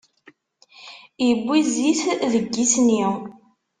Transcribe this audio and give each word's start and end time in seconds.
Iwwi 1.29 1.59
zzit 1.69 2.01
deg 2.31 2.51
isni. 2.63 3.03